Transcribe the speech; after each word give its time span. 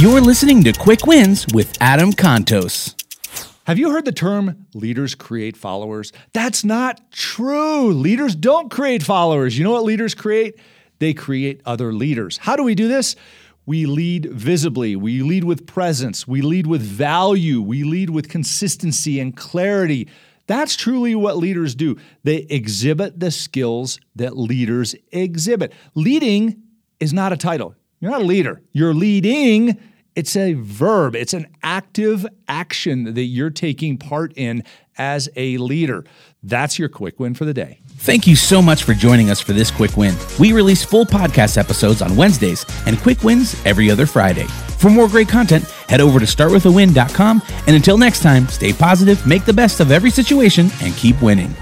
You're 0.00 0.22
listening 0.22 0.64
to 0.64 0.72
Quick 0.72 1.06
Wins 1.06 1.46
with 1.52 1.76
Adam 1.78 2.12
Contos. 2.14 2.94
Have 3.66 3.78
you 3.78 3.90
heard 3.90 4.06
the 4.06 4.12
term 4.12 4.64
leaders 4.72 5.14
create 5.14 5.58
followers? 5.58 6.10
That's 6.32 6.64
not 6.64 7.12
true. 7.12 7.92
Leaders 7.92 8.34
don't 8.34 8.70
create 8.70 9.02
followers. 9.02 9.58
You 9.58 9.64
know 9.64 9.72
what 9.72 9.84
leaders 9.84 10.14
create? 10.14 10.58
They 11.00 11.12
create 11.12 11.60
other 11.66 11.92
leaders. 11.92 12.38
How 12.38 12.56
do 12.56 12.62
we 12.62 12.74
do 12.74 12.88
this? 12.88 13.14
We 13.66 13.84
lead 13.84 14.24
visibly. 14.32 14.96
We 14.96 15.22
lead 15.22 15.44
with 15.44 15.66
presence. 15.66 16.26
We 16.26 16.40
lead 16.40 16.66
with 16.66 16.80
value. 16.80 17.60
We 17.60 17.84
lead 17.84 18.08
with 18.08 18.30
consistency 18.30 19.20
and 19.20 19.36
clarity. 19.36 20.08
That's 20.46 20.76
truly 20.76 21.14
what 21.14 21.36
leaders 21.36 21.74
do. 21.74 21.98
They 22.24 22.46
exhibit 22.48 23.20
the 23.20 23.30
skills 23.30 24.00
that 24.16 24.34
leaders 24.34 24.94
exhibit. 25.12 25.74
Leading 25.94 26.62
is 27.00 27.12
not 27.12 27.34
a 27.34 27.36
title. 27.36 27.74
You're 28.00 28.10
not 28.10 28.22
a 28.22 28.24
leader. 28.24 28.62
You're 28.72 28.94
leading. 28.94 29.78
It's 30.16 30.36
a 30.36 30.54
verb, 30.54 31.14
it's 31.14 31.34
an 31.34 31.46
active 31.62 32.26
action 32.48 33.14
that 33.14 33.22
you're 33.22 33.48
taking 33.48 33.96
part 33.96 34.32
in 34.36 34.64
as 34.98 35.28
a 35.36 35.56
leader. 35.58 36.04
That's 36.42 36.78
your 36.78 36.88
quick 36.88 37.20
win 37.20 37.34
for 37.34 37.44
the 37.44 37.54
day. 37.54 37.78
Thank 37.86 38.26
you 38.26 38.34
so 38.34 38.60
much 38.60 38.82
for 38.82 38.92
joining 38.92 39.30
us 39.30 39.40
for 39.40 39.52
this 39.52 39.70
quick 39.70 39.96
win. 39.96 40.16
We 40.38 40.52
release 40.52 40.84
full 40.84 41.06
podcast 41.06 41.56
episodes 41.56 42.02
on 42.02 42.16
Wednesdays 42.16 42.66
and 42.86 42.98
quick 42.98 43.22
wins 43.22 43.54
every 43.64 43.90
other 43.90 44.04
Friday. 44.04 44.46
For 44.78 44.90
more 44.90 45.08
great 45.08 45.28
content, 45.28 45.64
head 45.88 46.00
over 46.00 46.18
to 46.18 46.26
startwithawin.com. 46.26 47.42
And 47.66 47.76
until 47.76 47.96
next 47.96 48.20
time, 48.20 48.48
stay 48.48 48.72
positive, 48.72 49.24
make 49.26 49.44
the 49.44 49.52
best 49.52 49.80
of 49.80 49.92
every 49.92 50.10
situation, 50.10 50.70
and 50.82 50.94
keep 50.96 51.22
winning. 51.22 51.54